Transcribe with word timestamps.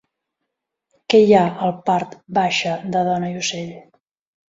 Què 1.13 1.19
hi 1.27 1.35
ha 1.41 1.45
al 1.67 1.75
part 1.91 2.17
baixa 2.41 2.77
de 2.97 3.07
Dona 3.13 3.33
i 3.39 3.43
ocell? 3.47 3.75